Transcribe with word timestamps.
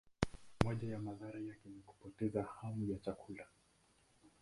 Moja 0.63 0.89
ya 0.91 0.99
madhara 0.99 1.39
yake 1.39 1.69
ni 1.69 1.81
kupoteza 1.81 2.43
hamu 2.43 2.85
ya 2.91 2.99
chakula. 2.99 3.47